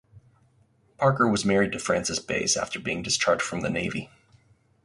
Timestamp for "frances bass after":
1.77-2.79